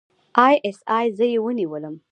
اى 0.43 0.55
ايس 0.65 0.79
اى 0.95 1.05
زه 1.17 1.39
ونیولم. 1.45 1.95